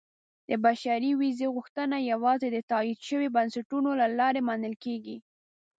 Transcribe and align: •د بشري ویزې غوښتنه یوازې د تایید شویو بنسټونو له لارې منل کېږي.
•د 0.49 0.51
بشري 0.65 1.11
ویزې 1.19 1.47
غوښتنه 1.55 1.97
یوازې 2.11 2.47
د 2.51 2.57
تایید 2.71 2.99
شویو 3.07 3.33
بنسټونو 3.37 3.89
له 4.01 4.07
لارې 4.19 4.41
منل 4.49 4.75
کېږي. 4.83 5.17